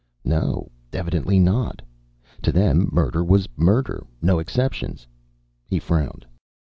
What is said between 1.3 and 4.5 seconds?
not. To them, murder was murder. No